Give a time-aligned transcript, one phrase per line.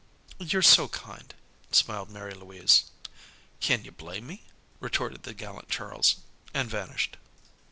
[0.39, 1.31] "You're so kind,"
[1.71, 2.85] smiled Mary Louise.
[3.59, 4.41] "Kin you blame me?"
[4.79, 6.15] retorted the gallant Charles.
[6.55, 7.17] And vanished.